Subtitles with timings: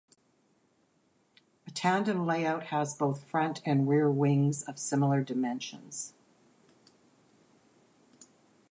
[1.67, 6.15] A tandem layout has both front and rear wings of similar dimensions.